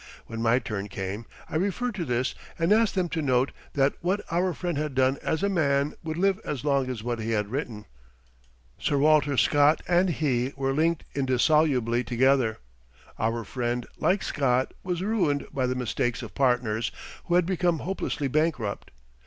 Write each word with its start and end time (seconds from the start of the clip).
When 0.25 0.41
my 0.41 0.57
turn 0.57 0.87
came, 0.89 1.27
I 1.47 1.55
referred 1.57 1.93
to 1.93 2.05
this 2.05 2.33
and 2.57 2.73
asked 2.73 2.95
them 2.95 3.07
to 3.09 3.21
note 3.21 3.51
that 3.73 3.93
what 4.01 4.21
our 4.31 4.51
friend 4.51 4.75
had 4.75 4.95
done 4.95 5.19
as 5.21 5.43
a 5.43 5.47
man 5.47 5.93
would 6.03 6.17
live 6.17 6.39
as 6.43 6.65
long 6.65 6.89
as 6.89 7.03
what 7.03 7.19
he 7.19 7.33
had 7.33 7.51
written. 7.51 7.85
Sir 8.79 8.97
Walter 8.97 9.37
Scott 9.37 9.83
and 9.87 10.09
he 10.09 10.53
were 10.55 10.73
linked 10.73 11.03
indissolubly 11.13 12.03
together. 12.03 12.57
Our 13.19 13.43
friend, 13.43 13.85
like 13.99 14.23
Scott, 14.23 14.73
was 14.81 15.03
ruined 15.03 15.45
by 15.53 15.67
the 15.67 15.75
mistakes 15.75 16.23
of 16.23 16.33
partners, 16.33 16.91
who 17.25 17.35
had 17.35 17.45
become 17.45 17.77
hopelessly 17.77 18.27
bankrupt. 18.27 18.89